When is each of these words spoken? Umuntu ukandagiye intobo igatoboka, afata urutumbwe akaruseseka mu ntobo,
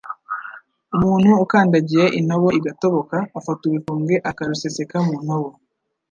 Umuntu 0.95 1.31
ukandagiye 1.43 2.05
intobo 2.19 2.47
igatoboka, 2.59 3.17
afata 3.39 3.61
urutumbwe 3.65 4.15
akaruseseka 4.29 4.95
mu 5.05 5.15
ntobo, 5.25 5.51